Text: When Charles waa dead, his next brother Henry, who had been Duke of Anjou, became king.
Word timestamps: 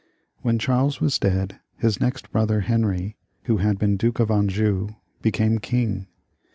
When 0.41 0.57
Charles 0.57 0.99
waa 0.99 1.11
dead, 1.19 1.59
his 1.77 2.01
next 2.01 2.31
brother 2.31 2.61
Henry, 2.61 3.17
who 3.43 3.57
had 3.57 3.77
been 3.77 3.97
Duke 3.97 4.19
of 4.19 4.31
Anjou, 4.31 4.95
became 5.21 5.59
king. 5.59 6.07